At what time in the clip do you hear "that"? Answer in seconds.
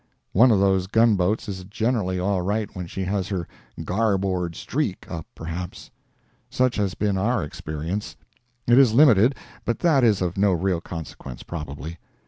9.81-10.03